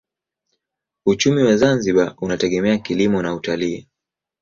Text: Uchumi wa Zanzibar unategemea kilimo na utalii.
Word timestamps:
Uchumi 1.05 1.43
wa 1.43 1.57
Zanzibar 1.57 2.15
unategemea 2.21 2.77
kilimo 2.77 3.21
na 3.21 3.33
utalii. 3.35 3.87